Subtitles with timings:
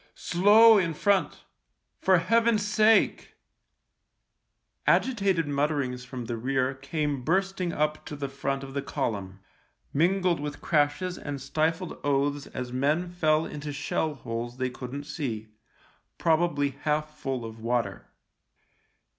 [0.15, 1.43] "Slow in front—
[2.01, 3.35] for Heaven's sake."
[4.87, 9.41] Agitated mutterings from the rear came bursting up to the front of the column,
[9.93, 15.49] mingled with crashes and stifled oaths as men fell into shell holes they couldn't see,
[16.17, 18.07] probably half full of water.